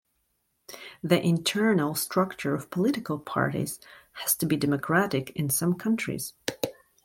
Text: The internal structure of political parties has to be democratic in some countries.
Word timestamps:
The 1.03 1.21
internal 1.23 1.93
structure 1.93 2.55
of 2.55 2.71
political 2.71 3.19
parties 3.19 3.79
has 4.13 4.33
to 4.37 4.47
be 4.47 4.57
democratic 4.57 5.29
in 5.35 5.51
some 5.51 5.75
countries. 5.75 6.33